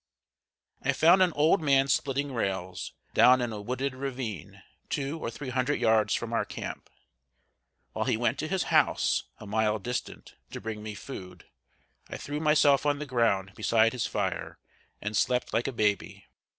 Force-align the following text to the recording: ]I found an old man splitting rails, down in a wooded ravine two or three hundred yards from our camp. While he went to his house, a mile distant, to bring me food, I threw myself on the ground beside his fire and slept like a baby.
]I 0.81 0.93
found 0.93 1.21
an 1.21 1.31
old 1.33 1.61
man 1.61 1.87
splitting 1.87 2.33
rails, 2.33 2.93
down 3.13 3.39
in 3.39 3.53
a 3.53 3.61
wooded 3.61 3.93
ravine 3.93 4.63
two 4.89 5.19
or 5.19 5.29
three 5.29 5.49
hundred 5.49 5.79
yards 5.79 6.15
from 6.15 6.33
our 6.33 6.43
camp. 6.43 6.89
While 7.93 8.05
he 8.05 8.17
went 8.17 8.39
to 8.39 8.47
his 8.47 8.63
house, 8.73 9.25
a 9.37 9.45
mile 9.45 9.77
distant, 9.77 10.33
to 10.49 10.59
bring 10.59 10.81
me 10.81 10.95
food, 10.95 11.45
I 12.09 12.17
threw 12.17 12.39
myself 12.39 12.83
on 12.83 12.97
the 12.97 13.05
ground 13.05 13.53
beside 13.55 13.93
his 13.93 14.07
fire 14.07 14.57
and 15.03 15.15
slept 15.15 15.53
like 15.53 15.67
a 15.67 15.71
baby. 15.71 16.25